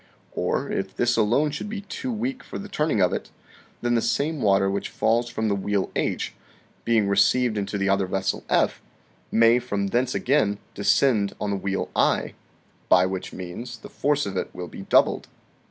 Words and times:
Or, 0.31 0.71
if 0.71 0.95
this 0.95 1.15
alone 1.15 1.51
should 1.51 1.69
be 1.69 1.81
too 1.81 2.11
weak 2.11 2.43
for 2.43 2.57
the 2.57 2.67
turning 2.67 3.01
of 3.03 3.13
it, 3.13 3.29
then 3.83 3.93
the 3.93 4.01
same 4.01 4.41
water 4.41 4.67
which 4.67 4.89
falls 4.89 5.29
from 5.29 5.47
the 5.47 5.53
wheel 5.55 5.91
H, 5.95 6.33
being 6.83 7.07
re 7.07 7.15
ceived 7.15 7.55
into 7.55 7.77
the 7.77 7.87
other 7.87 8.07
vessel 8.07 8.43
F, 8.49 8.81
may 9.31 9.59
from 9.59 9.89
thence 9.89 10.15
again 10.15 10.57
descend 10.73 11.35
on 11.39 11.51
the 11.51 11.55
wheel 11.55 11.91
I, 11.95 12.33
by 12.89 13.05
which 13.05 13.31
means 13.31 13.77
the 13.77 13.89
force 13.89 14.25
of 14.25 14.37
it 14.37 14.49
will 14.55 14.67
be 14.67 14.81
doubled. 14.81 15.27